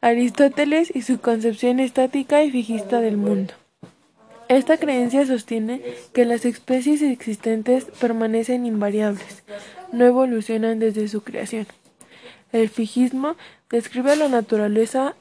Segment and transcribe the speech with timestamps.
[0.00, 3.54] Aristóteles y su concepción estática y fijista del mundo.
[4.48, 9.42] Esta creencia sostiene que las especies existentes permanecen invariables,
[9.92, 11.66] no evolucionan desde su creación.
[12.52, 13.36] El fijismo
[13.70, 15.16] describe a la naturaleza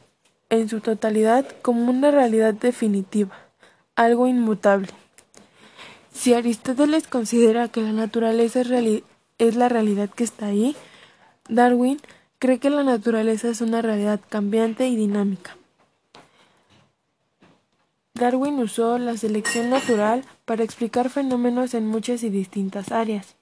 [0.50, 3.36] en su totalidad como una realidad definitiva,
[3.96, 4.90] algo inmutable.
[6.14, 8.62] Si Aristóteles considera que la naturaleza
[9.38, 10.76] es, la realidad que está ahí,
[11.50, 12.00] Darwin
[12.46, 15.58] cree que la naturaleza es una realidad cambiante y dinámica.
[18.14, 23.36] Darwin usó la selección natural para explicar fenómenos en muchas y distintas áreas.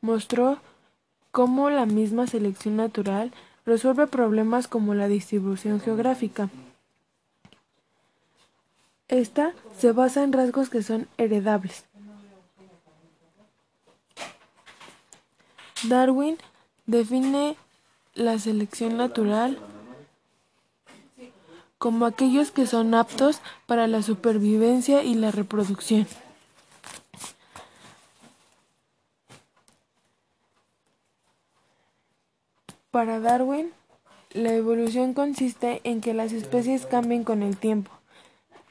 [0.00, 0.58] Mostró
[1.32, 3.32] cómo la misma selección natural
[3.66, 6.48] resuelve problemas como la distribución geográfica.
[9.08, 11.86] Esta se basa en rasgos que son heredables.
[15.88, 16.38] Darwin
[16.86, 17.56] define
[18.14, 19.58] la selección natural
[21.78, 26.06] como aquellos que son aptos para la supervivencia y la reproducción.
[32.92, 33.72] Para Darwin,
[34.32, 37.90] la evolución consiste en que las especies cambien con el tiempo,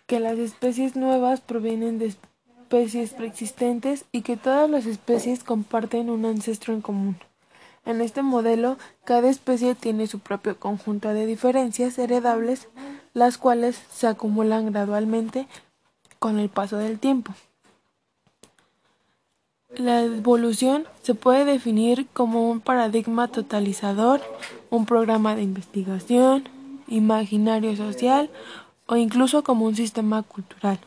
[0.07, 6.23] que las especies nuevas provienen de especies preexistentes y que todas las especies comparten un
[6.25, 7.17] ancestro en común.
[7.85, 12.67] En este modelo, cada especie tiene su propio conjunto de diferencias heredables
[13.13, 15.47] las cuales se acumulan gradualmente
[16.19, 17.33] con el paso del tiempo.
[19.75, 24.21] La evolución se puede definir como un paradigma totalizador,
[24.69, 26.47] un programa de investigación,
[26.87, 28.29] imaginario social
[28.85, 30.79] o incluso como un sistema cultural.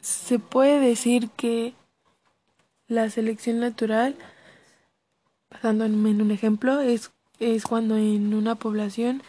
[0.00, 1.74] Se puede decir que
[2.90, 4.14] la selección natural,
[5.50, 7.10] basándome en un ejemplo, es
[7.40, 9.22] es cuando en una población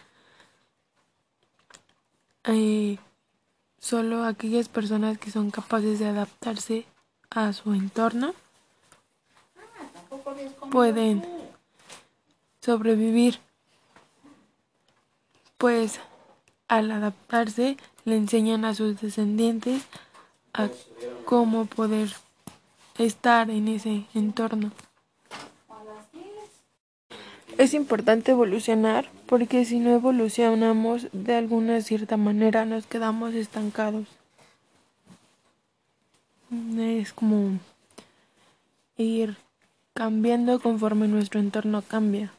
[2.44, 2.98] eh,
[3.78, 6.84] solo aquellas personas que son capaces de adaptarse
[7.30, 8.34] a su entorno
[10.70, 11.24] pueden
[12.60, 13.40] sobrevivir.
[15.56, 15.98] Pues
[16.68, 19.84] al adaptarse le enseñan a sus descendientes
[20.52, 20.68] a
[21.24, 22.12] cómo poder
[22.98, 24.72] estar en ese entorno.
[27.58, 34.06] Es importante evolucionar porque si no evolucionamos de alguna cierta manera nos quedamos estancados.
[36.78, 37.58] Es como
[38.96, 39.36] ir
[39.94, 42.32] cambiando conforme nuestro entorno cambia.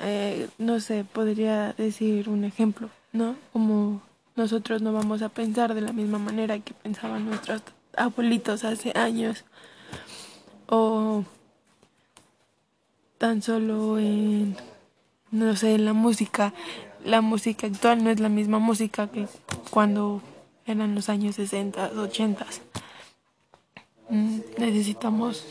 [0.00, 3.36] Eh, no sé, podría decir un ejemplo, ¿no?
[3.52, 4.02] Como
[4.34, 7.62] nosotros no vamos a pensar de la misma manera que pensaban nuestros
[7.96, 9.44] abuelitos hace años.
[10.66, 11.24] O
[13.18, 14.56] tan solo en,
[15.30, 16.52] no sé, en la música.
[17.04, 19.26] La música actual no es la misma música que
[19.70, 20.22] cuando
[20.66, 22.46] eran los años 60, 80.
[24.08, 25.44] Mm, necesitamos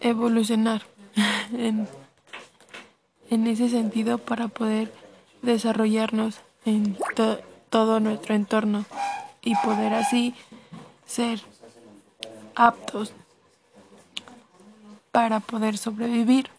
[0.00, 0.82] evolucionar
[1.52, 1.88] en,
[3.30, 4.92] en ese sentido para poder
[5.42, 6.96] desarrollarnos en
[7.70, 8.84] todo nuestro entorno
[9.42, 10.34] y poder así
[11.06, 11.40] ser
[12.54, 13.12] aptos
[15.12, 16.50] para poder sobrevivir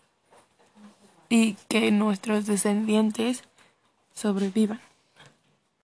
[1.29, 3.43] y que nuestros descendientes
[4.13, 4.81] sobrevivan.